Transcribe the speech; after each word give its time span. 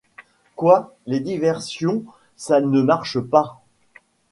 Quoi, 0.55 0.95
les 1.05 1.19
diversions 1.19 2.03
ça 2.35 2.59
ne 2.59 2.81
marche 2.81 3.19
pas… 3.19 3.61